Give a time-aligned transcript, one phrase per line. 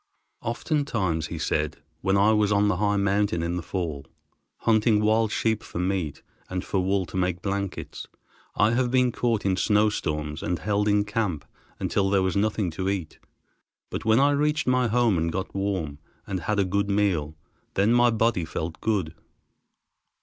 [0.41, 4.07] "Oftentimes," he said, "when I was on the high mountains in the fall,
[4.61, 8.07] hunting wild sheep for meat, and for wool to make blankets,
[8.55, 11.45] I have been caught in snowstorms and held in camp
[11.79, 13.19] until there was nothing to eat,
[13.91, 17.35] but when I reached my home and got warm, and had a good meal,
[17.75, 19.13] then my body felt good.